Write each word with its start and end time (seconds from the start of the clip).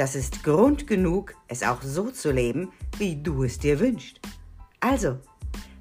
das 0.00 0.14
ist 0.14 0.42
Grund 0.44 0.86
genug, 0.86 1.34
es 1.46 1.62
auch 1.62 1.82
so 1.82 2.10
zu 2.10 2.32
leben, 2.32 2.72
wie 2.96 3.22
du 3.22 3.44
es 3.44 3.58
dir 3.58 3.78
wünschst. 3.80 4.18
Also, 4.80 5.18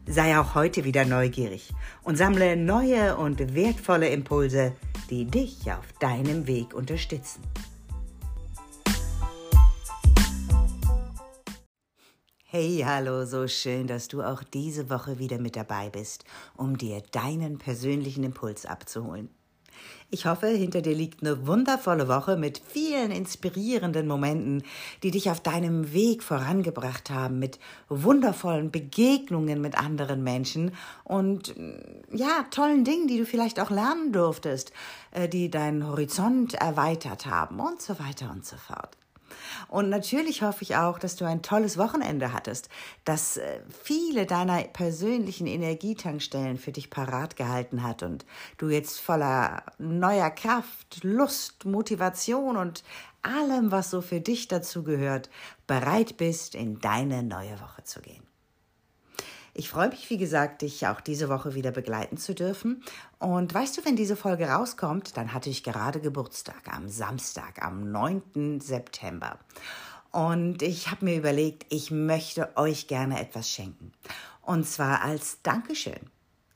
sei 0.06 0.38
auch 0.38 0.56
heute 0.56 0.84
wieder 0.84 1.06
neugierig 1.06 1.72
und 2.04 2.18
sammle 2.18 2.58
neue 2.58 3.16
und 3.16 3.56
wertvolle 3.56 4.10
Impulse, 4.10 4.74
die 5.10 5.24
dich 5.24 5.72
auf 5.72 5.94
deinem 6.02 6.48
Weg 6.48 6.74
unterstützen. 6.74 7.42
Hey, 12.44 12.84
hallo, 12.86 13.24
so 13.24 13.48
schön, 13.48 13.88
dass 13.88 14.10
du 14.10 14.22
auch 14.22 14.44
diese 14.44 14.90
Woche 14.90 15.18
wieder 15.20 15.40
mit 15.40 15.56
dabei 15.56 15.90
bist, 15.90 16.26
um 16.58 16.78
dir 16.78 17.02
deinen 17.14 17.58
persönlichen 17.58 18.26
Impuls 18.26 18.66
abzuholen. 18.66 19.30
Ich 20.12 20.26
hoffe, 20.26 20.48
hinter 20.48 20.82
dir 20.82 20.96
liegt 20.96 21.22
eine 21.22 21.46
wundervolle 21.46 22.08
Woche 22.08 22.36
mit 22.36 22.60
vielen 22.66 23.12
inspirierenden 23.12 24.08
Momenten, 24.08 24.64
die 25.04 25.12
dich 25.12 25.30
auf 25.30 25.40
deinem 25.40 25.94
Weg 25.94 26.24
vorangebracht 26.24 27.12
haben, 27.12 27.38
mit 27.38 27.60
wundervollen 27.90 28.72
Begegnungen 28.72 29.62
mit 29.62 29.78
anderen 29.78 30.24
Menschen 30.24 30.72
und 31.04 31.54
ja, 32.12 32.46
tollen 32.50 32.84
Dingen, 32.84 33.08
die 33.08 33.20
du 33.20 33.26
vielleicht 33.26 33.60
auch 33.60 33.70
lernen 33.70 34.12
durftest, 34.12 34.74
äh, 35.12 35.30
die 35.30 35.52
deinen 35.52 35.88
Horizont 35.88 36.56
erweitert 36.56 37.28
haben 37.28 37.60
und 37.60 37.82
so 37.82 38.00
weiter 38.00 38.32
und 38.32 38.46
so 38.46 38.58
fort. 38.58 38.99
Und 39.68 39.90
natürlich 39.90 40.42
hoffe 40.42 40.64
ich 40.64 40.76
auch, 40.76 41.00
dass 41.00 41.16
du 41.16 41.26
ein 41.26 41.42
tolles 41.42 41.78
Wochenende 41.78 42.34
hattest, 42.34 42.70
dass 43.06 43.38
äh, 43.38 43.62
viele 43.84 44.26
deiner 44.26 44.64
persönlichen 44.64 45.48
Energietankstellen 45.48 46.58
für 46.58 46.72
dich 46.72 46.90
parat 46.90 47.36
gehalten 47.36 47.84
hat 47.84 48.04
und 48.04 48.26
du 48.58 48.70
jetzt 48.70 49.00
voller 49.00 49.64
neuer 49.78 50.30
Kraft, 50.30 51.04
Lust, 51.04 51.66
Motivation 51.66 52.58
und 52.58 52.84
allem, 53.22 53.72
was 53.72 53.90
so 53.90 54.02
für 54.02 54.22
dich 54.22 54.48
dazu 54.48 54.84
gehört, 54.84 55.30
bereit 55.68 56.18
bist, 56.18 56.56
in 56.56 56.80
deine 56.80 57.24
neue 57.24 57.60
Woche 57.60 57.84
zu 57.84 58.02
gehen. 58.02 58.29
Ich 59.60 59.68
freue 59.68 59.90
mich, 59.90 60.10
wie 60.10 60.18
gesagt, 60.18 60.62
dich 60.62 60.88
auch 60.88 61.02
diese 61.02 61.28
Woche 61.28 61.54
wieder 61.54 61.72
begleiten 61.72 62.16
zu 62.16 62.34
dürfen. 62.34 62.82
Und 63.18 63.54
weißt 63.54 63.78
du, 63.78 63.84
wenn 63.84 63.98
diese 63.98 64.16
Folge 64.16 64.48
rauskommt, 64.48 65.18
dann 65.18 65.34
hatte 65.34 65.50
ich 65.50 65.66
gerade 65.66 66.00
Geburtstag 66.00 66.74
am 66.74 66.88
Samstag, 66.88 67.62
am 67.62 67.92
9. 67.92 68.62
September. 68.62 69.38
Und 70.12 70.62
ich 70.62 70.90
habe 70.90 71.04
mir 71.04 71.18
überlegt, 71.18 71.66
ich 71.74 71.92
möchte 71.92 72.56
euch 72.56 72.88
gerne 72.88 73.20
etwas 73.20 73.50
schenken. 73.50 73.92
Und 74.44 74.66
zwar 74.66 75.02
als 75.02 75.42
Dankeschön. 75.44 76.10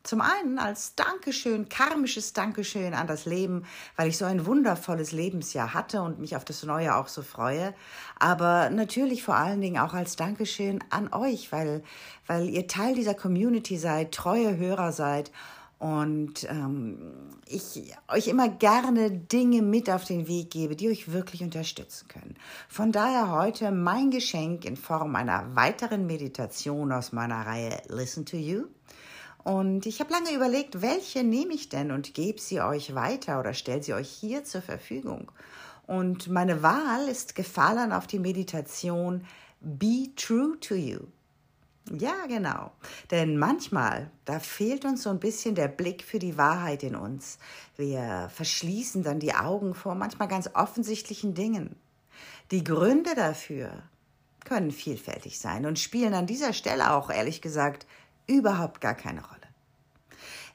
Zum 0.03 0.19
einen 0.19 0.59
als 0.59 0.95
Dankeschön, 0.95 1.69
karmisches 1.69 2.33
Dankeschön 2.33 2.93
an 2.93 3.07
das 3.07 3.25
Leben, 3.25 3.63
weil 3.95 4.09
ich 4.09 4.17
so 4.17 4.25
ein 4.25 4.45
wundervolles 4.45 5.13
Lebensjahr 5.13 5.73
hatte 5.73 6.01
und 6.01 6.19
mich 6.19 6.35
auf 6.35 6.43
das 6.43 6.63
Neue 6.63 6.95
auch 6.97 7.07
so 7.07 7.21
freue. 7.21 7.73
Aber 8.19 8.69
natürlich 8.69 9.23
vor 9.23 9.35
allen 9.35 9.61
Dingen 9.61 9.79
auch 9.79 9.93
als 9.93 10.17
Dankeschön 10.17 10.83
an 10.89 11.13
euch, 11.13 11.53
weil, 11.53 11.83
weil 12.27 12.49
ihr 12.49 12.67
Teil 12.67 12.95
dieser 12.95 13.13
Community 13.13 13.77
seid, 13.77 14.11
treue 14.11 14.57
Hörer 14.57 14.91
seid 14.91 15.31
und 15.79 16.49
ähm, 16.49 16.97
ich 17.45 17.93
euch 18.09 18.27
immer 18.27 18.49
gerne 18.49 19.09
Dinge 19.09 19.61
mit 19.61 19.89
auf 19.89 20.03
den 20.03 20.27
Weg 20.27 20.51
gebe, 20.51 20.75
die 20.75 20.89
euch 20.89 21.11
wirklich 21.13 21.43
unterstützen 21.43 22.09
können. 22.09 22.35
Von 22.67 22.91
daher 22.91 23.31
heute 23.31 23.71
mein 23.71 24.11
Geschenk 24.11 24.65
in 24.65 24.75
Form 24.75 25.15
einer 25.15 25.55
weiteren 25.55 26.05
Meditation 26.07 26.91
aus 26.91 27.13
meiner 27.13 27.45
Reihe 27.45 27.81
Listen 27.87 28.25
to 28.25 28.35
You. 28.35 28.65
Und 29.43 29.85
ich 29.85 29.99
habe 29.99 30.11
lange 30.11 30.31
überlegt, 30.31 30.81
welche 30.81 31.23
nehme 31.23 31.53
ich 31.53 31.69
denn 31.69 31.91
und 31.91 32.13
gebe 32.13 32.39
sie 32.39 32.61
euch 32.61 32.95
weiter 32.95 33.39
oder 33.39 33.53
stelle 33.53 33.83
sie 33.83 33.93
euch 33.93 34.09
hier 34.09 34.43
zur 34.43 34.61
Verfügung. 34.61 35.31
Und 35.85 36.29
meine 36.29 36.63
Wahl 36.63 37.09
ist 37.09 37.35
gefallen 37.35 37.91
auf 37.91 38.07
die 38.07 38.19
Meditation 38.19 39.25
Be 39.59 40.09
True 40.15 40.57
to 40.61 40.75
You. 40.75 40.99
Ja, 41.91 42.25
genau. 42.27 42.71
Denn 43.11 43.37
manchmal, 43.37 44.09
da 44.23 44.39
fehlt 44.39 44.85
uns 44.85 45.03
so 45.03 45.09
ein 45.09 45.19
bisschen 45.19 45.55
der 45.55 45.67
Blick 45.67 46.03
für 46.03 46.19
die 46.19 46.37
Wahrheit 46.37 46.81
in 46.83 46.95
uns. 46.95 47.37
Wir 47.75 48.29
verschließen 48.33 49.03
dann 49.03 49.19
die 49.19 49.35
Augen 49.35 49.75
vor 49.75 49.93
manchmal 49.93 50.29
ganz 50.29 50.49
offensichtlichen 50.53 51.33
Dingen. 51.33 51.75
Die 52.51 52.63
Gründe 52.63 53.15
dafür 53.15 53.83
können 54.45 54.71
vielfältig 54.71 55.39
sein 55.39 55.65
und 55.65 55.79
spielen 55.79 56.13
an 56.13 56.27
dieser 56.27 56.53
Stelle 56.53 56.93
auch 56.93 57.09
ehrlich 57.09 57.41
gesagt 57.41 57.85
überhaupt 58.27 58.81
gar 58.81 58.95
keine 58.95 59.21
Rolle. 59.21 59.43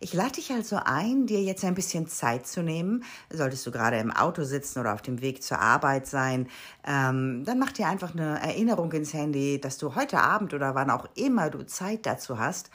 Ich 0.00 0.12
lade 0.12 0.32
dich 0.32 0.52
also 0.52 0.78
ein, 0.84 1.26
dir 1.26 1.42
jetzt 1.42 1.64
ein 1.64 1.74
bisschen 1.74 2.06
Zeit 2.06 2.46
zu 2.46 2.62
nehmen. 2.62 3.02
Solltest 3.30 3.66
du 3.66 3.72
gerade 3.72 3.98
im 3.98 4.12
Auto 4.12 4.44
sitzen 4.44 4.78
oder 4.78 4.94
auf 4.94 5.02
dem 5.02 5.20
Weg 5.20 5.42
zur 5.42 5.58
Arbeit 5.58 6.06
sein, 6.06 6.48
ähm, 6.86 7.42
dann 7.44 7.58
mach 7.58 7.72
dir 7.72 7.88
einfach 7.88 8.12
eine 8.14 8.40
Erinnerung 8.40 8.92
ins 8.92 9.12
Handy, 9.12 9.60
dass 9.60 9.76
du 9.76 9.96
heute 9.96 10.20
Abend 10.20 10.54
oder 10.54 10.76
wann 10.76 10.90
auch 10.90 11.08
immer 11.16 11.50
du 11.50 11.66
Zeit 11.66 12.06
dazu 12.06 12.38
hast, 12.38 12.70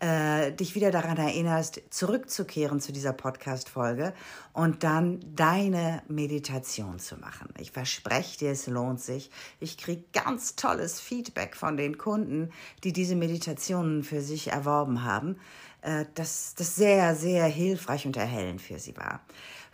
äh, 0.00 0.52
dich 0.52 0.74
wieder 0.74 0.90
daran 0.90 1.16
erinnerst, 1.16 1.82
zurückzukehren 1.90 2.80
zu 2.80 2.92
dieser 2.92 3.12
Podcast-Folge 3.12 4.14
und 4.52 4.84
dann 4.84 5.20
deine 5.34 6.02
Meditation 6.08 6.98
zu 6.98 7.16
machen. 7.16 7.48
Ich 7.58 7.72
verspreche 7.72 8.38
dir, 8.38 8.50
es 8.52 8.66
lohnt 8.66 9.00
sich. 9.00 9.30
Ich 9.60 9.76
kriege 9.76 10.04
ganz 10.12 10.56
tolles 10.56 11.00
Feedback 11.00 11.56
von 11.56 11.76
den 11.76 11.98
Kunden, 11.98 12.50
die 12.84 12.92
diese 12.92 13.16
Meditationen 13.16 14.04
für 14.04 14.20
sich 14.20 14.52
erworben 14.52 15.04
haben, 15.04 15.36
äh, 15.82 16.04
dass 16.14 16.54
das 16.54 16.76
sehr, 16.76 17.14
sehr 17.16 17.46
hilfreich 17.46 18.06
und 18.06 18.16
erhellend 18.16 18.60
für 18.60 18.78
sie 18.78 18.96
war. 18.96 19.20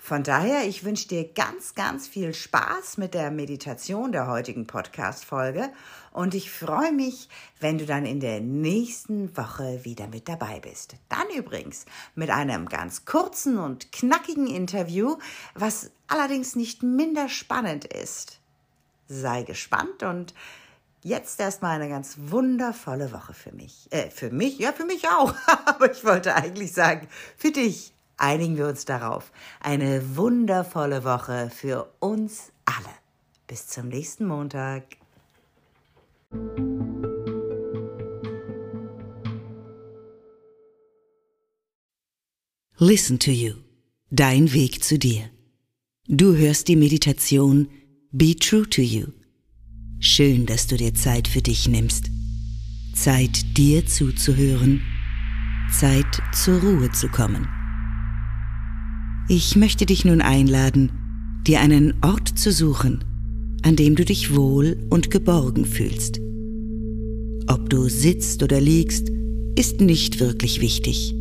Von 0.04 0.22
daher, 0.22 0.68
ich 0.68 0.84
wünsche 0.84 1.08
dir 1.08 1.32
ganz, 1.32 1.74
ganz 1.74 2.06
viel 2.06 2.34
Spaß 2.34 2.98
mit 2.98 3.14
der 3.14 3.30
Meditation 3.30 4.12
der 4.12 4.26
heutigen 4.26 4.66
Podcast-Folge 4.66 5.70
und 6.12 6.34
ich 6.34 6.50
freue 6.50 6.92
mich, 6.92 7.30
wenn 7.58 7.78
du 7.78 7.86
dann 7.86 8.04
in 8.04 8.20
der 8.20 8.42
nächsten 8.42 9.34
Woche 9.34 9.82
wieder 9.86 10.06
mit 10.06 10.28
dabei 10.28 10.60
bist. 10.60 10.96
Dann 11.08 11.24
übrigens 11.34 11.86
mit 12.14 12.28
einem 12.28 12.68
ganz 12.68 13.06
kurzen 13.06 13.56
und 13.56 13.92
knackigen 13.92 14.46
Interview, 14.46 15.16
was 15.54 15.90
allerdings 16.06 16.54
nicht 16.54 16.82
minder 16.82 17.30
spannend 17.30 17.86
ist. 17.86 18.40
Sei 19.08 19.42
gespannt 19.42 20.02
und 20.02 20.34
jetzt 21.00 21.40
erstmal 21.40 21.76
eine 21.76 21.88
ganz 21.88 22.16
wundervolle 22.18 23.10
Woche 23.10 23.32
für 23.32 23.52
mich. 23.52 23.88
Äh, 23.90 24.10
für 24.10 24.28
mich? 24.28 24.58
Ja, 24.58 24.72
für 24.72 24.84
mich 24.84 25.08
auch. 25.08 25.34
Aber 25.64 25.90
ich 25.90 26.04
wollte 26.04 26.34
eigentlich 26.34 26.74
sagen, 26.74 27.08
für 27.38 27.52
dich 27.52 27.93
einigen 28.16 28.56
wir 28.56 28.68
uns 28.68 28.84
darauf. 28.84 29.32
Eine 29.60 30.16
wundervolle 30.16 31.04
Woche 31.04 31.50
für 31.54 31.92
uns 32.00 32.52
alle. 32.64 32.94
Bis 33.46 33.68
zum 33.68 33.88
nächsten 33.88 34.26
Montag. 34.26 34.84
Listen 42.78 43.18
to 43.18 43.30
You. 43.30 43.54
Dein 44.10 44.52
Weg 44.52 44.82
zu 44.82 44.98
dir. 44.98 45.30
Du 46.06 46.36
hörst 46.36 46.68
die 46.68 46.76
Meditation 46.76 47.68
Be 48.10 48.36
True 48.36 48.68
to 48.68 48.82
You. 48.82 49.06
Schön, 50.00 50.44
dass 50.44 50.66
du 50.66 50.76
dir 50.76 50.92
Zeit 50.92 51.28
für 51.28 51.40
dich 51.40 51.68
nimmst. 51.68 52.10
Zeit, 52.94 53.56
dir 53.56 53.86
zuzuhören. 53.86 54.82
Zeit, 55.70 56.20
zur 56.32 56.60
Ruhe 56.60 56.90
zu 56.92 57.08
kommen. 57.08 57.48
Ich 59.28 59.56
möchte 59.56 59.86
dich 59.86 60.04
nun 60.04 60.20
einladen, 60.20 60.92
dir 61.46 61.60
einen 61.60 61.94
Ort 62.02 62.28
zu 62.38 62.52
suchen, 62.52 63.02
an 63.62 63.74
dem 63.74 63.94
du 63.94 64.04
dich 64.04 64.36
wohl 64.36 64.76
und 64.90 65.10
geborgen 65.10 65.64
fühlst. 65.64 66.20
Ob 67.46 67.70
du 67.70 67.88
sitzt 67.88 68.42
oder 68.42 68.60
liegst, 68.60 69.10
ist 69.56 69.80
nicht 69.80 70.20
wirklich 70.20 70.60
wichtig. 70.60 71.14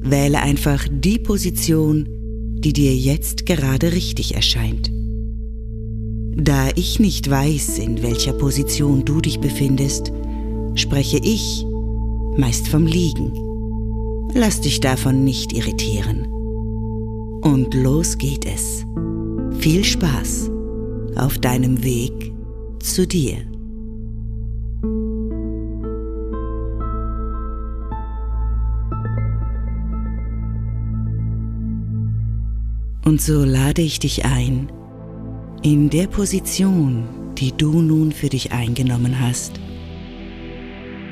Wähle 0.00 0.42
einfach 0.42 0.88
die 0.90 1.20
Position, 1.20 2.08
die 2.58 2.72
dir 2.72 2.94
jetzt 2.96 3.46
gerade 3.46 3.92
richtig 3.92 4.34
erscheint. 4.34 4.90
Da 6.34 6.70
ich 6.74 6.98
nicht 6.98 7.30
weiß, 7.30 7.78
in 7.78 8.02
welcher 8.02 8.32
Position 8.32 9.04
du 9.04 9.20
dich 9.20 9.38
befindest, 9.38 10.10
spreche 10.74 11.18
ich 11.18 11.64
meist 12.36 12.66
vom 12.66 12.84
Liegen. 12.84 13.32
Lass 14.34 14.60
dich 14.60 14.80
davon 14.80 15.22
nicht 15.22 15.52
irritieren. 15.52 16.35
Und 17.46 17.74
los 17.74 18.18
geht 18.18 18.44
es. 18.44 18.84
Viel 19.60 19.84
Spaß. 19.84 20.50
auf 21.14 21.38
deinem 21.38 21.84
Weg 21.84 22.32
zu 22.80 23.06
dir. 23.06 23.36
Und 33.04 33.22
so 33.22 33.44
lade 33.44 33.80
ich 33.80 34.00
dich 34.00 34.24
ein, 34.24 34.70
in 35.62 35.88
der 35.88 36.08
Position, 36.08 37.04
die 37.38 37.52
du 37.52 37.80
nun 37.80 38.10
für 38.10 38.28
dich 38.28 38.50
eingenommen 38.50 39.20
hast, 39.20 39.60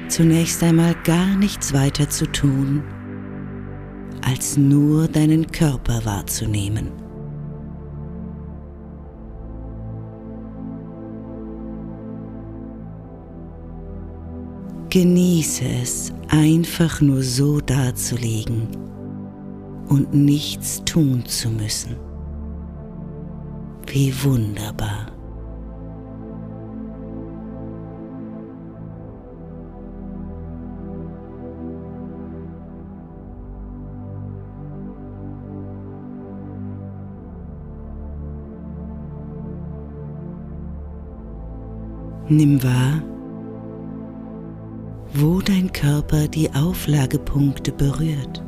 zunächst 0.09 0.63
einmal 0.65 0.97
gar 1.05 1.37
nichts 1.37 1.73
weiter 1.73 2.11
zu 2.11 2.27
tun, 2.27 2.83
als 4.25 4.57
nur 4.57 5.07
deinen 5.07 5.47
Körper 5.51 6.05
wahrzunehmen. 6.05 6.89
Genieße 14.89 15.65
es, 15.83 16.13
einfach 16.29 17.01
nur 17.01 17.23
so 17.23 17.61
dazulegen 17.61 18.69
und 19.89 20.15
nichts 20.15 20.83
tun 20.85 21.25
zu 21.27 21.51
müssen. 21.51 21.97
Wie 23.87 24.15
wunderbar. 24.23 25.14
Nimm 42.37 42.61
wahr, 42.65 43.01
wo 45.15 45.41
dein 45.41 45.71
Körper 45.71 46.27
die 46.27 46.53
Auflagepunkte 46.53 47.71
berührt. 47.71 48.43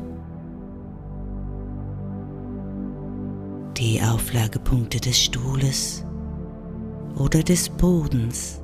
Die 3.77 4.03
Auflagepunkte 4.03 4.99
des 4.99 5.17
Stuhles 5.17 6.05
oder 7.17 7.45
des 7.45 7.69
Bodens, 7.69 8.61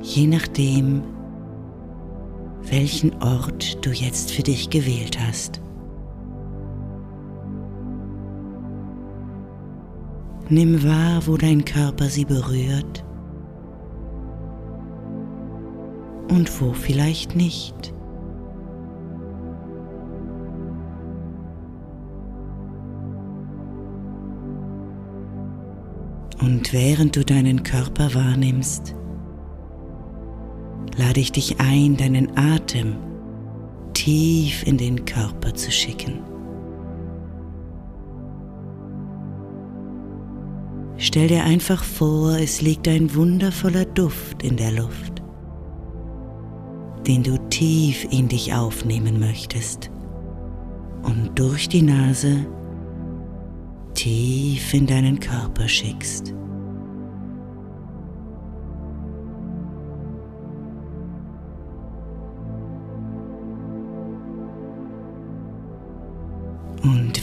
je 0.00 0.28
nachdem, 0.28 1.02
welchen 2.62 3.12
Ort 3.20 3.84
du 3.84 3.90
jetzt 3.90 4.30
für 4.30 4.44
dich 4.44 4.70
gewählt 4.70 5.18
hast. 5.18 5.63
Nimm 10.50 10.84
wahr, 10.84 11.26
wo 11.26 11.36
dein 11.38 11.64
Körper 11.64 12.04
sie 12.04 12.26
berührt 12.26 13.04
und 16.28 16.60
wo 16.60 16.72
vielleicht 16.72 17.34
nicht. 17.34 17.94
Und 26.42 26.74
während 26.74 27.16
du 27.16 27.24
deinen 27.24 27.62
Körper 27.62 28.14
wahrnimmst, 28.14 28.94
lade 30.98 31.20
ich 31.20 31.32
dich 31.32 31.58
ein, 31.58 31.96
deinen 31.96 32.36
Atem 32.36 32.96
tief 33.94 34.66
in 34.66 34.76
den 34.76 35.06
Körper 35.06 35.54
zu 35.54 35.70
schicken. 35.70 36.33
Stell 41.06 41.28
dir 41.28 41.44
einfach 41.44 41.84
vor, 41.84 42.38
es 42.38 42.62
liegt 42.62 42.88
ein 42.88 43.14
wundervoller 43.14 43.84
Duft 43.84 44.42
in 44.42 44.56
der 44.56 44.72
Luft, 44.72 45.22
den 47.06 47.22
du 47.22 47.36
tief 47.50 48.06
in 48.10 48.26
dich 48.26 48.54
aufnehmen 48.54 49.20
möchtest 49.20 49.90
und 51.02 51.38
durch 51.38 51.68
die 51.68 51.82
Nase 51.82 52.46
tief 53.92 54.72
in 54.72 54.86
deinen 54.86 55.20
Körper 55.20 55.68
schickst. 55.68 56.32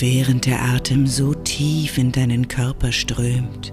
Während 0.01 0.47
der 0.47 0.59
Atem 0.63 1.05
so 1.05 1.35
tief 1.35 1.99
in 1.99 2.11
deinen 2.11 2.47
Körper 2.47 2.91
strömt, 2.91 3.71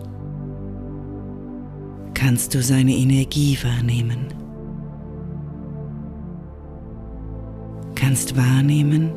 kannst 2.12 2.54
du 2.54 2.62
seine 2.62 2.94
Energie 2.94 3.56
wahrnehmen. 3.62 4.26
Kannst 7.94 8.36
wahrnehmen, 8.36 9.10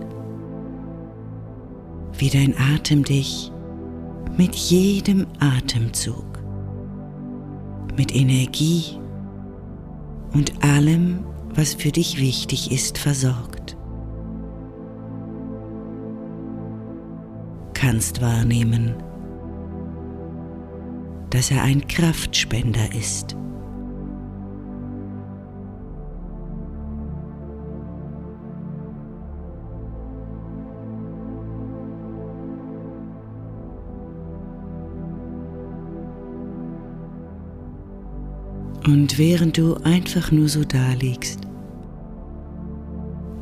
wie 2.17 2.29
dein 2.29 2.55
Atem 2.57 3.03
dich 3.03 3.51
mit 4.37 4.55
jedem 4.55 5.27
Atemzug, 5.41 6.39
mit 7.97 8.15
Energie 8.15 8.97
und 10.31 10.63
allem, 10.63 11.25
was 11.55 11.73
für 11.73 11.91
dich 11.91 12.21
wichtig 12.21 12.71
ist, 12.71 12.97
versorgt. 12.97 13.60
Kannst 17.81 18.21
wahrnehmen, 18.21 18.93
dass 21.31 21.49
er 21.49 21.63
ein 21.63 21.87
Kraftspender 21.87 22.93
ist. 22.93 23.35
Und 38.85 39.17
während 39.17 39.57
du 39.57 39.73
einfach 39.77 40.31
nur 40.31 40.49
so 40.49 40.63
da 40.63 40.93
liegst, 40.99 41.39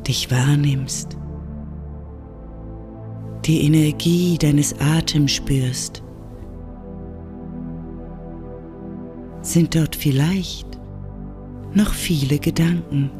dich 0.06 0.30
wahrnimmst, 0.30 1.19
die 3.50 3.64
Energie 3.66 4.38
deines 4.38 4.76
Atems 4.78 5.32
spürst, 5.32 6.04
sind 9.42 9.74
dort 9.74 9.96
vielleicht 9.96 10.78
noch 11.74 11.92
viele 11.92 12.38
Gedanken. 12.38 13.10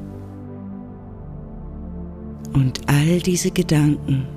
Und 2.52 2.88
all 2.88 3.18
diese 3.18 3.50
Gedanken 3.50 4.28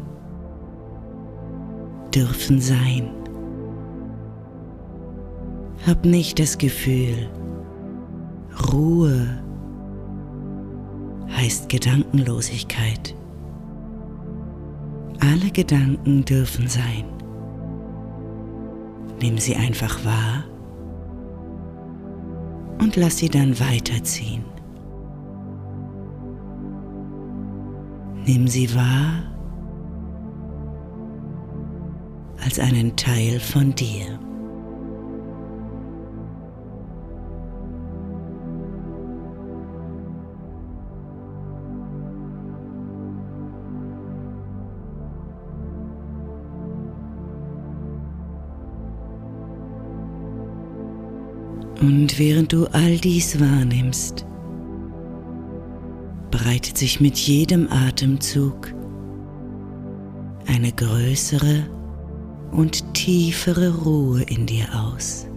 dürfen 2.11 2.59
sein. 2.59 3.11
Hab 5.85 6.05
nicht 6.05 6.39
das 6.39 6.57
Gefühl, 6.57 7.29
Ruhe 8.71 9.27
heißt 11.29 11.69
Gedankenlosigkeit. 11.69 13.15
Alle 15.31 15.51
Gedanken 15.51 16.25
dürfen 16.25 16.67
sein. 16.67 17.05
Nimm 19.21 19.37
sie 19.37 19.55
einfach 19.55 20.03
wahr 20.03 20.43
und 22.79 22.97
lass 22.97 23.19
sie 23.19 23.29
dann 23.29 23.57
weiterziehen. 23.57 24.43
Nimm 28.25 28.47
sie 28.47 28.75
wahr 28.75 29.23
als 32.43 32.59
einen 32.59 32.95
Teil 32.97 33.39
von 33.39 33.73
dir. 33.73 34.19
Und 51.83 52.17
während 52.17 52.53
du 52.53 52.65
all 52.67 52.97
dies 52.97 53.41
wahrnimmst, 53.41 54.25
breitet 56.31 56.77
sich 56.77 57.01
mit 57.01 57.17
jedem 57.17 57.67
Atemzug 57.69 58.73
eine 60.47 60.71
größere 60.71 61.67
und 62.53 62.93
tiefere 62.93 63.83
Ruhe 63.83 64.21
in 64.21 64.45
dir 64.45 64.65
aus. 64.73 65.27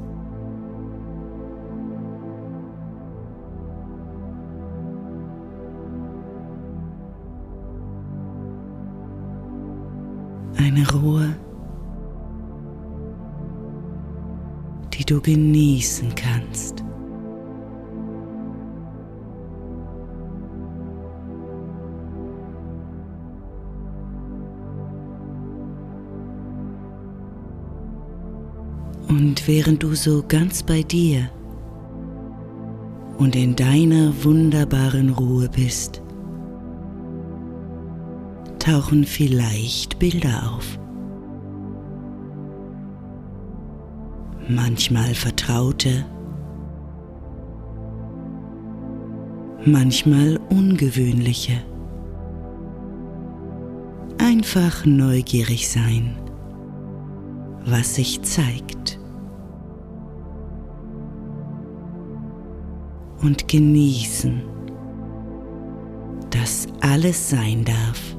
Eine 10.58 10.88
Ruhe, 10.92 11.34
du 15.06 15.20
genießen 15.20 16.14
kannst. 16.14 16.82
Und 29.08 29.46
während 29.46 29.82
du 29.82 29.94
so 29.94 30.24
ganz 30.26 30.62
bei 30.62 30.82
dir 30.82 31.30
und 33.18 33.36
in 33.36 33.56
deiner 33.56 34.12
wunderbaren 34.24 35.10
Ruhe 35.10 35.48
bist, 35.48 36.02
tauchen 38.58 39.04
vielleicht 39.04 39.98
Bilder 39.98 40.52
auf. 40.52 40.78
Manchmal 44.48 45.12
vertraute, 45.14 46.04
manchmal 49.64 50.38
ungewöhnliche. 50.50 51.64
Einfach 54.18 54.86
neugierig 54.86 55.68
sein, 55.68 56.16
was 57.64 57.96
sich 57.96 58.22
zeigt. 58.22 59.00
Und 63.22 63.48
genießen, 63.48 64.42
dass 66.30 66.68
alles 66.80 67.30
sein 67.30 67.64
darf 67.64 68.16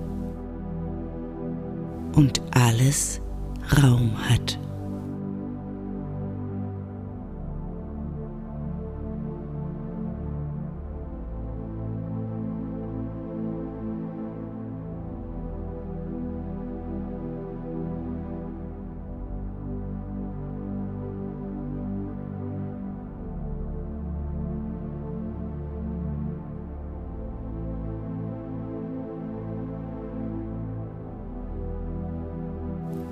und 2.18 2.42
alles 2.52 3.22
Raum 3.82 4.12
hat. 4.30 4.60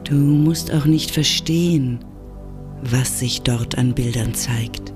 Du 0.06 0.14
musst 0.14 0.72
auch 0.72 0.86
nicht 0.86 1.12
verstehen, 1.12 2.00
was 2.84 3.20
sich 3.20 3.42
dort 3.42 3.78
an 3.78 3.94
Bildern 3.94 4.36
zeigt. 4.36 4.94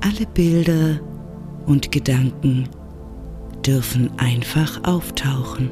Alle 0.00 0.26
Bilder 0.34 1.00
und 1.66 1.92
Gedanken 1.92 2.68
dürfen 3.64 4.10
einfach 4.18 4.82
auftauchen. 4.84 5.70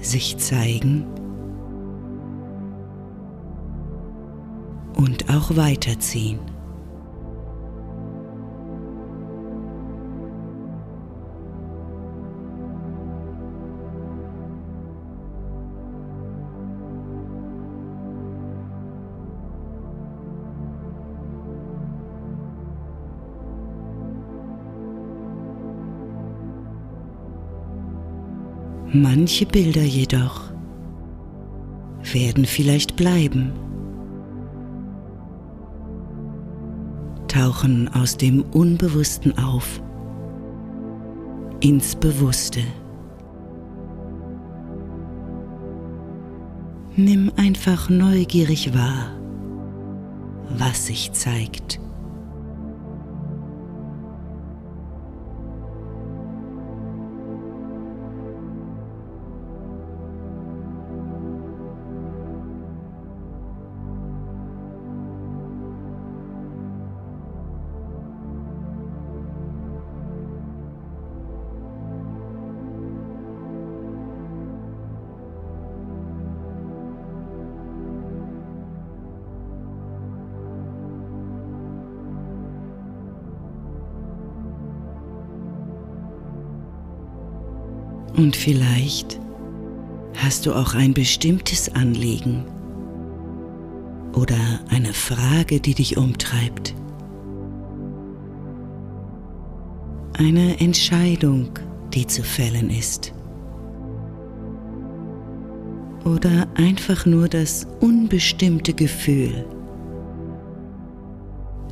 sich 0.00 0.38
zeigen 0.38 1.04
und 4.96 5.28
auch 5.28 5.56
weiterziehen. 5.56 6.38
Manche 28.92 29.44
Bilder 29.44 29.82
jedoch 29.82 30.50
werden 32.14 32.46
vielleicht 32.46 32.96
bleiben, 32.96 33.52
tauchen 37.28 37.88
aus 37.88 38.16
dem 38.16 38.40
Unbewussten 38.40 39.36
auf 39.36 39.82
ins 41.60 41.96
Bewusste. 41.96 42.60
Nimm 46.96 47.30
einfach 47.36 47.90
neugierig 47.90 48.72
wahr, 48.74 49.10
was 50.56 50.86
sich 50.86 51.12
zeigt. 51.12 51.78
Und 88.18 88.34
vielleicht 88.34 89.20
hast 90.16 90.44
du 90.44 90.52
auch 90.52 90.74
ein 90.74 90.92
bestimmtes 90.92 91.72
Anliegen 91.72 92.44
oder 94.12 94.58
eine 94.70 94.92
Frage, 94.92 95.60
die 95.60 95.74
dich 95.74 95.96
umtreibt. 95.96 96.74
Eine 100.14 100.58
Entscheidung, 100.58 101.50
die 101.94 102.08
zu 102.08 102.24
fällen 102.24 102.70
ist. 102.70 103.14
Oder 106.04 106.48
einfach 106.56 107.06
nur 107.06 107.28
das 107.28 107.68
unbestimmte 107.78 108.74
Gefühl, 108.74 109.44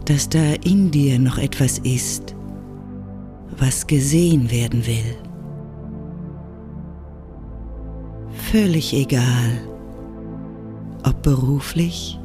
dass 0.04 0.28
da 0.28 0.52
in 0.62 0.92
dir 0.92 1.18
noch 1.18 1.38
etwas 1.38 1.78
ist, 1.80 2.36
was 3.58 3.88
gesehen 3.88 4.52
werden 4.52 4.86
will. 4.86 5.25
Völlig 8.56 8.94
egal, 8.94 9.60
ob 11.04 11.22
beruflich, 11.22 12.18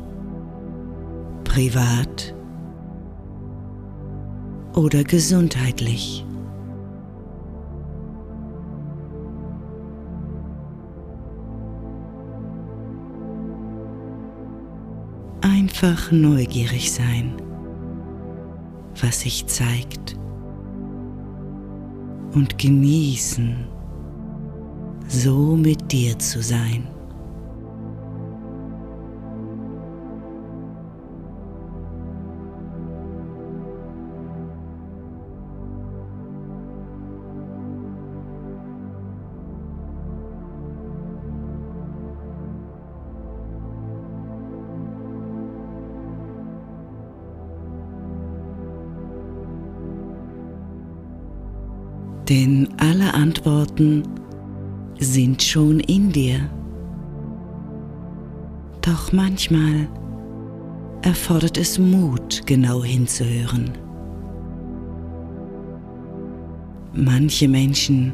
privat 1.43 2.33
oder 4.73 5.03
gesundheitlich. 5.03 6.25
Einfach 15.41 16.13
neugierig 16.13 16.93
sein, 16.93 17.33
was 19.01 19.19
sich 19.19 19.47
zeigt 19.47 20.15
und 22.33 22.57
genießen 22.57 23.70
so 25.12 25.58
mit 25.58 25.91
dir 25.91 26.18
zu 26.18 26.41
sein. 26.41 26.88
Denn 52.30 52.70
alle 52.77 53.13
Antworten 53.13 54.20
sind 55.01 55.41
schon 55.41 55.79
in 55.79 56.12
dir. 56.12 56.39
Doch 58.81 59.12
manchmal 59.12 59.89
erfordert 61.01 61.58
es 61.58 61.79
Mut, 61.79 62.43
genau 62.46 62.84
hinzuhören. 62.84 63.72
Manche 66.93 67.48
Menschen 67.48 68.13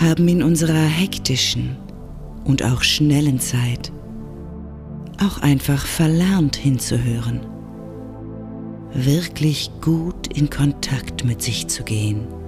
haben 0.00 0.26
in 0.26 0.42
unserer 0.42 0.74
hektischen 0.74 1.76
und 2.44 2.64
auch 2.64 2.82
schnellen 2.82 3.38
Zeit 3.38 3.92
auch 5.22 5.38
einfach 5.42 5.86
verlernt 5.86 6.56
hinzuhören, 6.56 7.40
wirklich 8.94 9.70
gut 9.80 10.36
in 10.36 10.50
Kontakt 10.50 11.24
mit 11.24 11.40
sich 11.40 11.68
zu 11.68 11.84
gehen. 11.84 12.41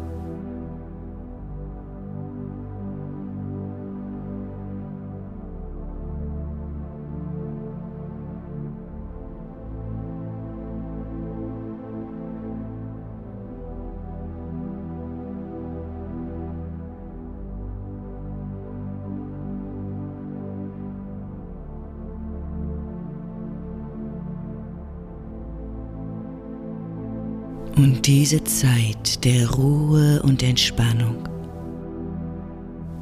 Und 27.84 28.06
diese 28.06 28.42
Zeit 28.44 29.22
der 29.26 29.50
Ruhe 29.50 30.22
und 30.22 30.42
Entspannung 30.42 31.16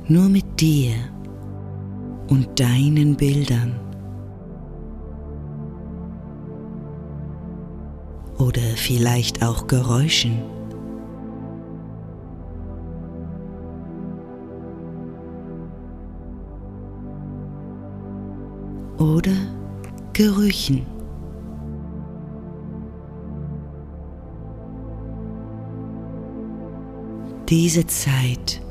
nur 0.08 0.28
mit 0.28 0.60
dir 0.60 0.94
und 2.28 2.58
deinen 2.58 3.14
Bildern 3.14 3.78
oder 8.38 8.60
vielleicht 8.74 9.40
auch 9.44 9.68
Geräuschen. 9.68 10.42
Oder 18.98 19.36
Gerüchen. 20.12 21.01
Diese 27.52 27.86
Zeit 27.86 28.62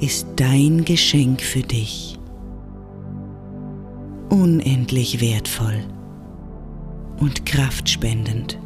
ist 0.00 0.26
dein 0.36 0.82
Geschenk 0.86 1.42
für 1.42 1.60
dich. 1.60 2.18
Unendlich 4.30 5.20
wertvoll 5.20 5.84
und 7.20 7.44
kraftspendend. 7.44 8.58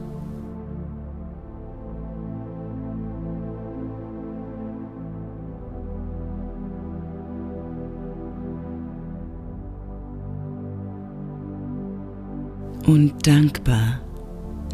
Und 12.87 13.27
dankbar 13.27 13.99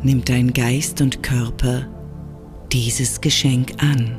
nimmt 0.02 0.28
dein 0.28 0.52
Geist 0.52 1.00
und 1.00 1.23
Körper 1.23 1.93
dieses 2.75 3.21
Geschenk 3.21 3.73
an 3.81 4.19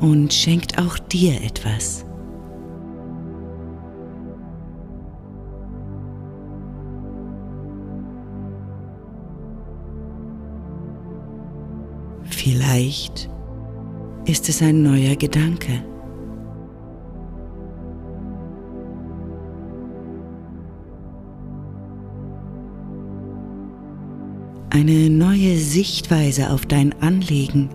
und 0.00 0.34
schenkt 0.34 0.76
auch 0.76 0.98
dir 0.98 1.40
etwas. 1.40 2.04
Vielleicht 12.24 13.30
ist 14.24 14.48
es 14.48 14.60
ein 14.60 14.82
neuer 14.82 15.14
Gedanke. 15.14 15.89
Eine 24.70 25.10
neue 25.10 25.56
Sichtweise 25.56 26.50
auf 26.50 26.64
dein 26.64 26.94
Anliegen. 27.02 27.70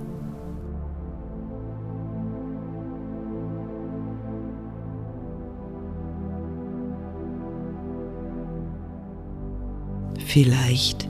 Vielleicht 10.25 11.07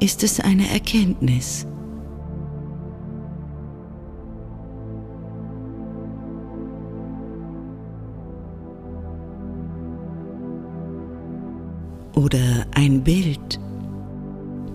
ist 0.00 0.22
es 0.22 0.40
eine 0.40 0.68
Erkenntnis. 0.68 1.66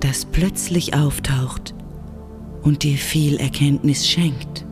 Das 0.08 0.24
plötzlich 0.24 0.93
auftaucht 0.93 1.76
und 2.62 2.84
dir 2.84 2.98
viel 2.98 3.38
Erkenntnis 3.38 4.08
schenkt. 4.08 4.65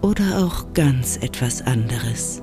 Oder 0.00 0.38
auch 0.38 0.72
ganz 0.72 1.18
etwas 1.18 1.60
anderes. 1.60 2.42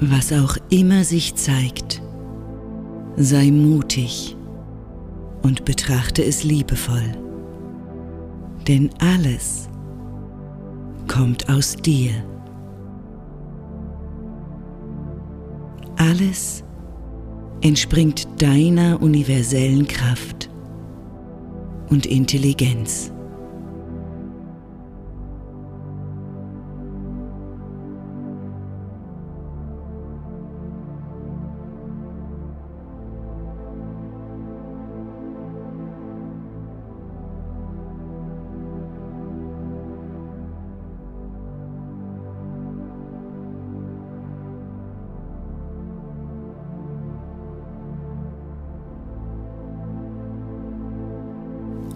Was 0.00 0.32
auch 0.32 0.56
immer 0.70 1.04
sich 1.04 1.34
zeigt, 1.34 2.02
sei 3.16 3.50
mutig 3.50 4.36
und 5.42 5.64
betrachte 5.66 6.24
es 6.24 6.42
liebevoll, 6.42 7.12
denn 8.66 8.90
alles 8.98 9.68
kommt 11.06 11.50
aus 11.50 11.76
dir. 11.76 12.12
Alles 15.96 16.64
entspringt 17.60 18.26
deiner 18.40 19.02
universellen 19.02 19.86
Kraft 19.86 20.48
und 21.90 22.06
Intelligenz. 22.06 23.12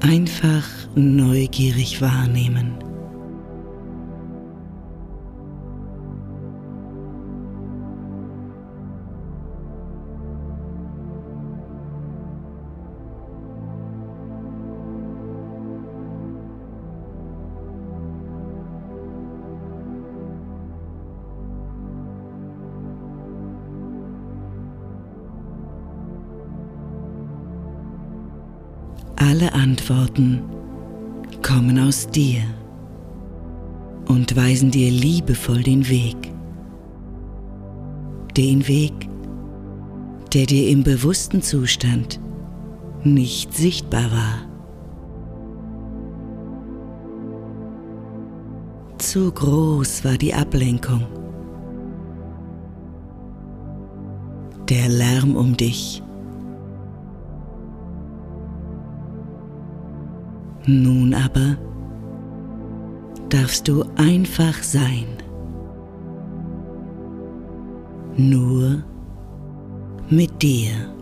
Einfach 0.05 0.69
neugierig 0.95 2.03
wahrnehmen. 2.03 2.94
Liebevoll 35.45 35.63
den 35.63 35.89
Weg. 35.89 36.33
Den 38.37 38.67
Weg, 38.67 39.09
der 40.33 40.47
dir 40.47 40.71
im 40.71 40.83
bewussten 40.83 41.43
Zustand 41.43 42.21
nicht 43.05 43.55
sichtbar 43.55 44.11
war. 44.11 44.49
Zu 48.99 49.31
groß 49.31 50.05
war 50.05 50.17
die 50.17 50.35
Ablenkung. 50.35 51.07
Der 54.69 54.89
Lärm 54.89 55.37
um 55.37 55.57
dich. 55.57 56.03
Nun 60.67 61.13
aber 61.13 61.59
darfst 63.29 63.69
du 63.69 63.85
einfach 63.97 64.63
sein. 64.63 65.24
Nur 68.17 68.83
mit 70.09 70.41
dir. 70.41 70.94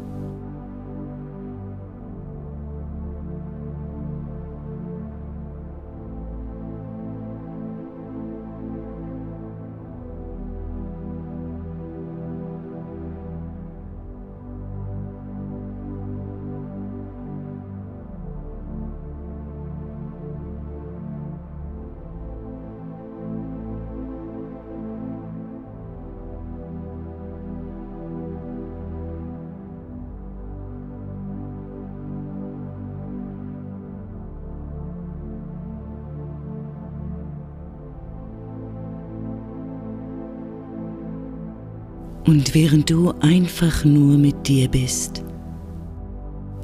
Und 42.24 42.54
während 42.54 42.88
du 42.88 43.12
einfach 43.20 43.84
nur 43.84 44.16
mit 44.16 44.46
dir 44.46 44.68
bist, 44.68 45.24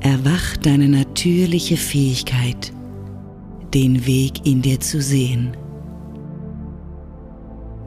erwacht 0.00 0.64
deine 0.64 0.88
natürliche 0.88 1.76
Fähigkeit, 1.76 2.72
den 3.74 4.06
Weg 4.06 4.46
in 4.46 4.62
dir 4.62 4.78
zu 4.78 5.02
sehen. 5.02 5.56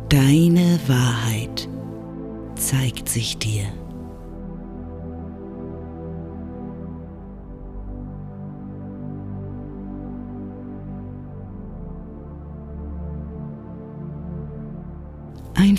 Deine 0.10 0.80
Wahrheit 0.88 1.70
zeigt 2.56 3.08
sich 3.08 3.38
dir. 3.38 3.64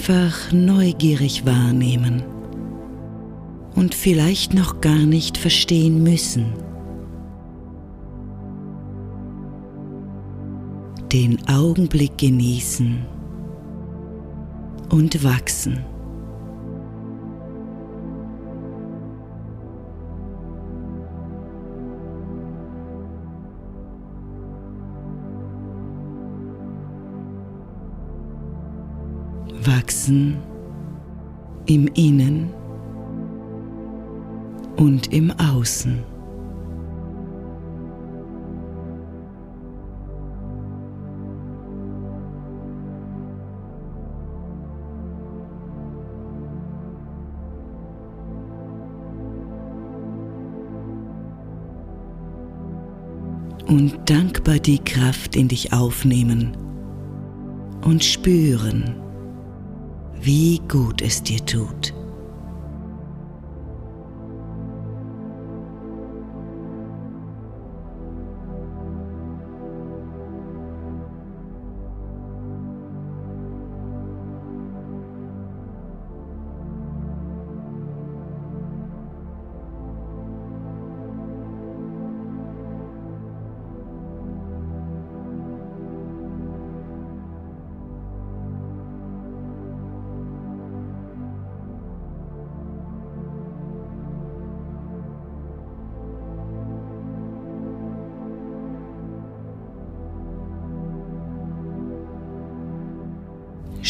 Einfach 0.02 0.50
neugierig 0.50 1.46
wahrnehmen 1.46 2.24
und 3.76 3.94
vielleicht 3.94 4.52
noch 4.52 4.80
gar 4.80 4.98
nicht 4.98 5.38
verstehen 5.38 6.02
müssen. 6.02 6.54
Den 11.12 11.38
Augenblick 11.46 12.18
genießen 12.18 13.06
und 14.90 15.22
wachsen. 15.22 15.91
Wachsen 29.66 30.38
im 31.66 31.86
Innen 31.94 32.50
und 34.76 35.12
im 35.12 35.30
Außen. 35.32 36.02
Und 53.68 53.94
dankbar 54.04 54.58
die 54.58 54.78
Kraft 54.78 55.34
in 55.34 55.48
dich 55.48 55.72
aufnehmen 55.72 56.56
und 57.84 58.04
spüren, 58.04 58.96
wie 60.24 60.60
gut 60.68 61.02
es 61.02 61.20
dir 61.22 61.44
tut. 61.44 61.92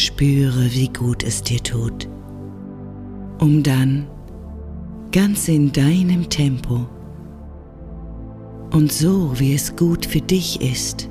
Spüre, 0.03 0.69
wie 0.73 0.89
gut 0.89 1.23
es 1.23 1.41
dir 1.41 1.63
tut, 1.63 2.09
um 3.39 3.63
dann 3.63 4.05
ganz 5.13 5.47
in 5.47 5.71
deinem 5.71 6.29
Tempo 6.29 6.85
und 8.73 8.91
so, 8.91 9.31
wie 9.39 9.53
es 9.53 9.73
gut 9.77 10.05
für 10.05 10.19
dich 10.19 10.61
ist, 10.61 11.07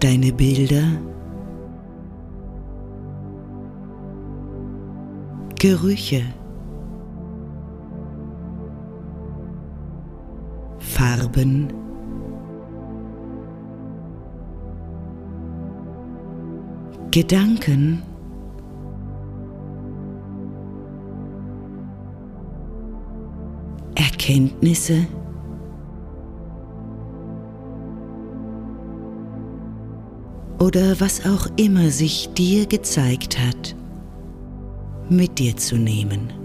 deine 0.00 0.30
Bilder, 0.30 0.84
Gerüche, 5.58 6.22
Farben, 10.80 11.81
Gedanken 17.12 18.02
Erkenntnisse 23.94 25.06
oder 30.58 30.98
was 31.00 31.26
auch 31.26 31.48
immer 31.56 31.90
sich 31.90 32.30
dir 32.32 32.64
gezeigt 32.64 33.38
hat, 33.38 33.76
mit 35.10 35.38
dir 35.38 35.54
zu 35.58 35.76
nehmen. 35.76 36.41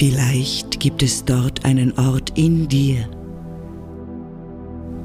Vielleicht 0.00 0.80
gibt 0.80 1.02
es 1.02 1.26
dort 1.26 1.66
einen 1.66 1.92
Ort 1.98 2.38
in 2.38 2.66
dir, 2.68 3.06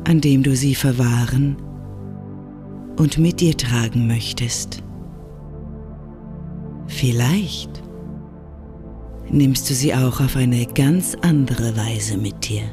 an 0.06 0.22
dem 0.22 0.42
du 0.42 0.56
sie 0.56 0.74
verwahren 0.74 1.58
und 2.96 3.18
mit 3.18 3.42
dir 3.42 3.58
tragen 3.58 4.08
möchtest. 4.08 4.82
Vielleicht 6.88 7.84
nimmst 9.30 9.70
du 9.70 9.74
sie 9.74 9.94
auch 9.94 10.22
auf 10.22 10.38
eine 10.38 10.66
ganz 10.66 11.14
andere 11.22 11.76
Weise 11.76 12.18
mit 12.18 12.48
dir. 12.48 12.64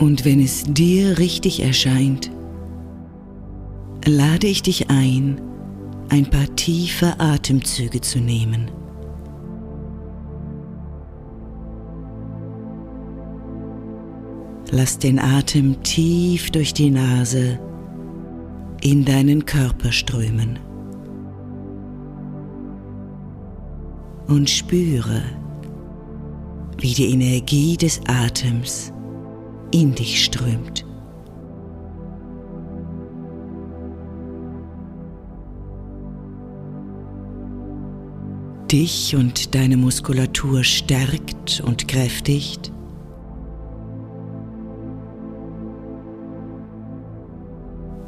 Und 0.00 0.24
wenn 0.24 0.40
es 0.40 0.64
dir 0.64 1.18
richtig 1.18 1.62
erscheint, 1.62 2.30
lade 4.06 4.46
ich 4.46 4.62
dich 4.62 4.88
ein, 4.88 5.38
ein 6.08 6.24
paar 6.24 6.56
tiefe 6.56 7.20
Atemzüge 7.20 8.00
zu 8.00 8.18
nehmen. 8.18 8.70
Lass 14.70 14.98
den 14.98 15.18
Atem 15.18 15.82
tief 15.82 16.50
durch 16.50 16.72
die 16.72 16.90
Nase 16.90 17.60
in 18.80 19.04
deinen 19.04 19.44
Körper 19.44 19.92
strömen. 19.92 20.58
Und 24.28 24.48
spüre, 24.48 25.22
wie 26.78 26.94
die 26.94 27.12
Energie 27.12 27.76
des 27.76 28.00
Atems 28.06 28.94
in 29.70 29.94
dich 29.94 30.24
strömt. 30.24 30.84
Dich 38.70 39.16
und 39.16 39.54
deine 39.54 39.76
Muskulatur 39.76 40.62
stärkt 40.62 41.60
und 41.66 41.88
kräftigt. 41.88 42.72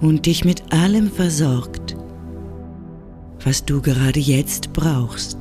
Und 0.01 0.27
dich 0.27 0.45
mit 0.45 0.73
allem 0.73 1.11
versorgt, 1.11 1.97
was 3.45 3.65
du 3.65 3.81
gerade 3.81 4.21
jetzt 4.21 4.73
brauchst. 4.73 5.39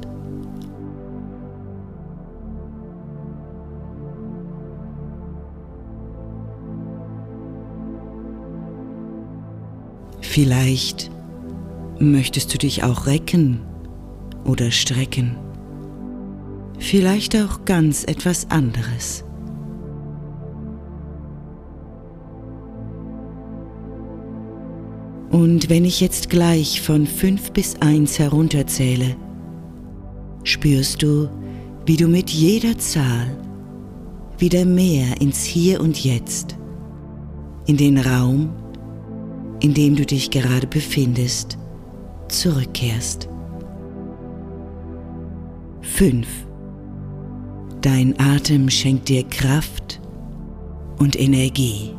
Vielleicht 10.32 11.12
möchtest 12.00 12.54
du 12.54 12.58
dich 12.58 12.86
auch 12.86 13.06
recken 13.06 13.60
oder 14.46 14.72
strecken. 14.72 15.36
Vielleicht 16.80 17.36
auch 17.36 17.66
ganz 17.66 18.06
etwas 18.06 18.50
anderes. 18.50 19.26
Und 25.32 25.70
wenn 25.70 25.84
ich 25.84 26.00
jetzt 26.00 26.30
gleich 26.30 26.80
von 26.80 27.06
fünf 27.08 27.52
bis 27.52 27.76
eins 27.82 28.18
herunterzähle, 28.18 29.18
spürst 30.46 31.04
du, 31.04 31.28
wie 31.86 31.98
du 31.98 32.08
mit 32.08 32.30
jeder 32.30 32.78
Zahl 32.78 33.36
wieder 34.38 34.64
mehr 34.64 35.20
ins 35.20 35.44
Hier 35.44 35.82
und 35.82 36.02
Jetzt, 36.06 36.56
in 37.66 37.76
den 37.76 37.98
Raum 37.98 38.61
in 39.62 39.74
dem 39.76 39.96
du 39.96 40.06
dich 40.06 40.32
gerade 40.32 40.68
befindest, 40.68 41.58
zurückkehrst. 42.28 43.30
5. 45.82 46.28
Dein 47.82 48.20
Atem 48.20 48.70
schenkt 48.70 49.10
dir 49.10 49.24
Kraft 49.24 50.02
und 51.00 51.20
Energie. 51.20 51.94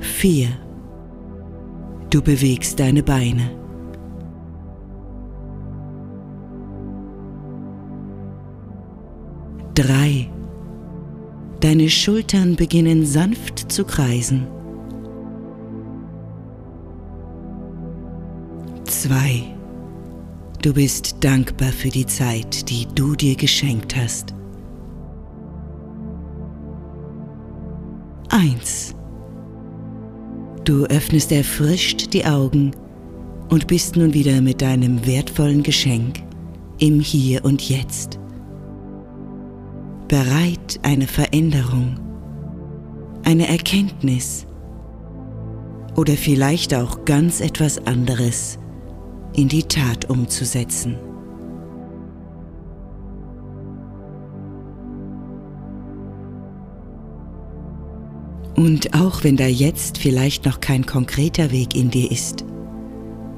Vier. 0.00 0.48
Du 2.10 2.22
bewegst 2.22 2.78
deine 2.78 3.02
Beine. 3.02 3.50
Drei. 9.74 10.30
Deine 11.60 11.88
Schultern 11.88 12.54
beginnen 12.54 13.06
sanft 13.06 13.72
zu 13.72 13.84
kreisen. 13.84 14.46
Zwei. 18.84 19.44
Du 20.62 20.74
bist 20.74 21.16
dankbar 21.20 21.72
für 21.72 21.88
die 21.88 22.06
Zeit, 22.06 22.68
die 22.68 22.86
du 22.94 23.14
dir 23.14 23.36
geschenkt 23.36 23.96
hast. 23.96 24.34
Eins. 28.28 28.94
Du 30.64 30.84
öffnest 30.86 31.32
erfrischt 31.32 32.12
die 32.12 32.24
Augen 32.24 32.72
und 33.48 33.66
bist 33.66 33.96
nun 33.96 34.12
wieder 34.12 34.40
mit 34.40 34.60
deinem 34.60 35.06
wertvollen 35.06 35.62
Geschenk 35.62 36.22
im 36.78 37.00
Hier 37.00 37.44
und 37.44 37.66
Jetzt 37.68 38.18
bereit, 40.08 40.78
eine 40.82 41.06
Veränderung, 41.06 41.98
eine 43.24 43.48
Erkenntnis 43.48 44.46
oder 45.96 46.14
vielleicht 46.14 46.74
auch 46.74 47.04
ganz 47.04 47.40
etwas 47.40 47.84
anderes 47.86 48.58
in 49.34 49.48
die 49.48 49.64
Tat 49.64 50.08
umzusetzen. 50.08 50.96
Und 58.56 58.94
auch 58.94 59.22
wenn 59.22 59.36
da 59.36 59.46
jetzt 59.46 59.98
vielleicht 59.98 60.46
noch 60.46 60.60
kein 60.60 60.86
konkreter 60.86 61.50
Weg 61.50 61.76
in 61.76 61.90
dir 61.90 62.10
ist, 62.10 62.44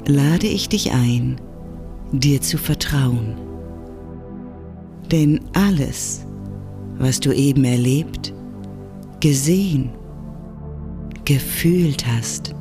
lade 0.07 0.47
ich 0.47 0.69
dich 0.69 0.93
ein, 0.93 1.41
dir 2.13 2.41
zu 2.41 2.57
vertrauen. 2.57 3.35
Denn 5.11 5.41
alles, 5.55 6.25
was 6.99 7.21
du 7.21 7.33
eben 7.33 7.65
erlebt, 7.65 8.33
gesehen, 9.21 9.91
gefühlt 11.25 12.07
hast. 12.07 12.55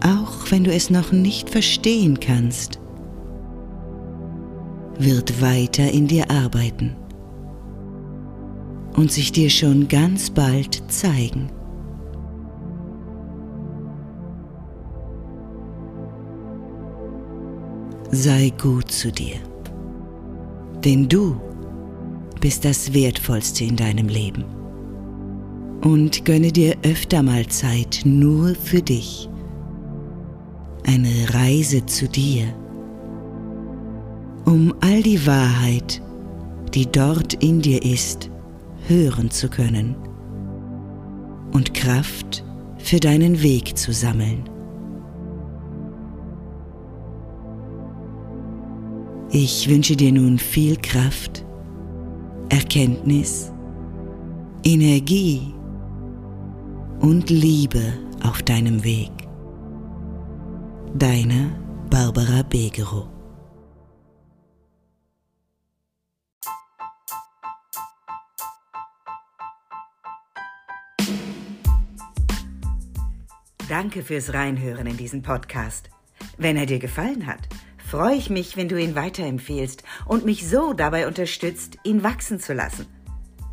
Auch 0.00 0.50
wenn 0.50 0.64
du 0.64 0.72
es 0.72 0.90
noch 0.90 1.12
nicht 1.12 1.50
verstehen 1.50 2.18
kannst, 2.20 2.80
wird 4.98 5.40
weiter 5.40 5.90
in 5.90 6.06
dir 6.06 6.30
arbeiten 6.30 6.96
und 8.96 9.12
sich 9.12 9.30
dir 9.30 9.50
schon 9.50 9.86
ganz 9.86 10.30
bald 10.30 10.82
zeigen. 10.90 11.50
Sei 18.10 18.52
gut 18.60 18.90
zu 18.90 19.12
dir, 19.12 19.36
denn 20.84 21.08
du 21.08 21.36
bist 22.38 22.64
das 22.64 22.92
Wertvollste 22.94 23.64
in 23.64 23.76
deinem 23.76 24.08
Leben. 24.08 24.44
Und 25.82 26.24
gönne 26.24 26.50
dir 26.50 26.76
öfter 26.82 27.22
mal 27.22 27.46
Zeit 27.46 28.00
nur 28.04 28.54
für 28.54 28.82
dich. 28.82 29.28
Eine 30.84 31.34
Reise 31.34 31.84
zu 31.86 32.08
dir, 32.08 32.46
um 34.44 34.74
all 34.80 35.02
die 35.02 35.26
Wahrheit, 35.26 36.00
die 36.74 36.86
dort 36.86 37.34
in 37.34 37.60
dir 37.60 37.84
ist, 37.84 38.30
hören 38.86 39.30
zu 39.30 39.48
können 39.48 39.94
und 41.52 41.74
Kraft 41.74 42.44
für 42.78 42.98
deinen 42.98 43.42
Weg 43.42 43.76
zu 43.76 43.92
sammeln. 43.92 44.48
Ich 49.30 49.68
wünsche 49.68 49.94
dir 49.94 50.12
nun 50.12 50.38
viel 50.38 50.76
Kraft 50.76 51.44
Erkenntnis, 52.50 53.52
Energie 54.64 55.52
und 57.00 57.28
Liebe 57.28 57.92
auf 58.22 58.42
deinem 58.42 58.82
Weg. 58.84 59.10
Deine 60.94 61.54
Barbara 61.90 62.42
Begerow. 62.42 63.06
Danke 73.68 74.02
fürs 74.02 74.32
Reinhören 74.32 74.86
in 74.86 74.96
diesen 74.96 75.20
Podcast. 75.20 75.90
Wenn 76.38 76.56
er 76.56 76.64
dir 76.64 76.78
gefallen 76.78 77.26
hat, 77.26 77.46
freue 77.88 78.16
ich 78.16 78.28
mich, 78.28 78.58
wenn 78.58 78.68
du 78.68 78.78
ihn 78.78 78.94
weiterempfehlst 78.94 79.82
und 80.04 80.26
mich 80.26 80.46
so 80.46 80.74
dabei 80.74 81.06
unterstützt, 81.06 81.78
ihn 81.84 82.02
wachsen 82.02 82.38
zu 82.38 82.52
lassen. 82.52 82.86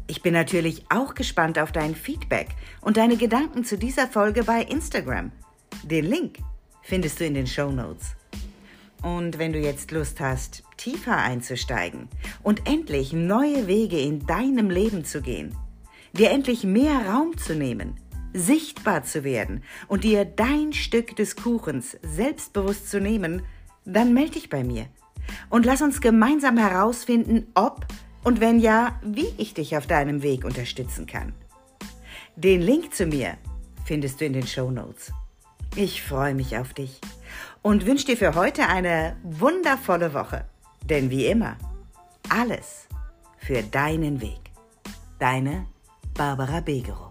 Ich 0.08 0.22
bin 0.22 0.34
natürlich 0.34 0.84
auch 0.90 1.16
gespannt 1.16 1.58
auf 1.58 1.72
dein 1.72 1.96
Feedback 1.96 2.50
und 2.82 2.98
deine 2.98 3.16
Gedanken 3.16 3.64
zu 3.64 3.78
dieser 3.78 4.08
Folge 4.08 4.44
bei 4.44 4.62
Instagram. 4.62 5.32
Den 5.84 6.06
Link 6.06 6.40
findest 6.82 7.22
du 7.22 7.26
in 7.26 7.34
den 7.34 7.48
Show 7.48 7.72
Notes. 7.72 8.16
Und 9.02 9.40
wenn 9.40 9.54
du 9.54 9.60
jetzt 9.60 9.92
Lust 9.92 10.20
hast, 10.20 10.64
tiefer 10.76 11.16
einzusteigen 11.16 12.10
und 12.44 12.68
endlich 12.68 13.14
neue 13.14 13.68
Wege 13.68 14.00
in 14.00 14.26
deinem 14.26 14.70
Leben 14.70 15.06
zu 15.06 15.22
gehen, 15.22 15.56
dir 16.12 16.32
endlich 16.32 16.66
mehr 16.66 17.08
Raum 17.08 17.38
zu 17.38 17.56
nehmen, 17.56 17.96
sichtbar 18.34 19.04
zu 19.04 19.24
werden 19.24 19.64
und 19.88 20.04
dir 20.04 20.26
dein 20.26 20.74
Stück 20.74 21.16
des 21.16 21.38
Kuchens 21.38 21.98
selbstbewusst 22.04 22.90
zu 22.90 23.00
nehmen, 23.00 23.42
dann 23.86 24.14
melde 24.14 24.32
dich 24.32 24.50
bei 24.50 24.64
mir. 24.64 24.88
und 25.50 25.66
lass 25.66 25.82
uns 25.82 26.02
gemeinsam 26.02 26.58
herausfinden, 26.58 27.48
ob 27.56 27.86
und 28.24 28.40
wenn 28.40 28.60
ja, 28.60 29.00
wie 29.04 29.34
ich 29.38 29.54
dich 29.54 29.78
auf 29.78 29.88
deinem 29.88 30.22
Weg 30.22 30.46
unterstützen 30.46 31.06
kann. 31.06 31.34
Den 32.36 32.62
Link 32.62 32.94
zu 32.94 33.06
mir 33.06 33.38
findest 33.86 34.20
du 34.20 34.26
in 34.26 34.34
den 34.34 34.48
Show 34.48 34.72
Notes. 34.72 35.12
Ich 35.76 36.04
freue 36.04 36.34
mich 36.34 36.58
auf 36.58 36.74
dich 36.74 37.00
und 37.62 37.86
wünsche 37.86 38.06
dir 38.06 38.18
für 38.18 38.36
heute 38.36 38.68
eine 38.68 39.16
wundervolle 39.24 40.14
Woche. 40.14 40.46
Denn 40.84 41.10
wie 41.10 41.26
immer, 41.26 41.58
alles 42.30 42.88
für 43.38 43.62
deinen 43.64 44.22
Weg. 44.22 44.40
Deine 45.20 45.66
Barbara 46.14 46.62
Begerow. 46.62 47.05